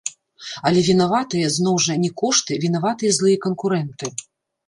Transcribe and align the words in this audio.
Але 0.67 0.79
вінаватыя, 0.85 1.51
зноў 1.57 1.75
жа, 1.85 1.97
не 2.05 2.09
кошты, 2.21 2.57
вінаваты 2.65 3.11
злыя 3.17 3.37
канкурэнты. 3.45 4.09